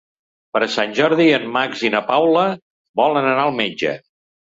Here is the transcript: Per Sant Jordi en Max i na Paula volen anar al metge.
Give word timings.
Per 0.55 0.59
Sant 0.75 0.95
Jordi 0.99 1.27
en 1.37 1.45
Max 1.57 1.83
i 1.87 1.91
na 1.95 2.01
Paula 2.07 2.45
volen 3.01 3.29
anar 3.33 3.45
al 3.45 3.55
metge. 3.61 3.93